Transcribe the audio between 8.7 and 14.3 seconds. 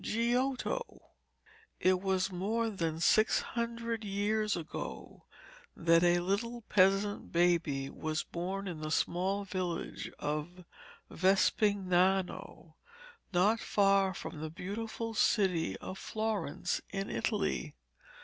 the small village of Vespignano, not far